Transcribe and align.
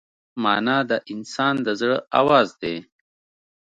مانا 0.43 0.77
د 0.89 0.91
انسان 1.13 1.55
د 1.65 1.67
زړه 1.79 1.97
آواز 2.21 2.49
دی. 2.61 2.75